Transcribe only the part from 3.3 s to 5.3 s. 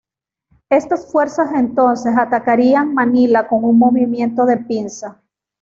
con un movimiento de pinza.